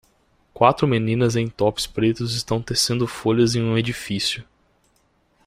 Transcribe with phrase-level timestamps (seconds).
[0.51, 4.43] Quatro meninas em tops pretos estão tecendo folhas em um edifício.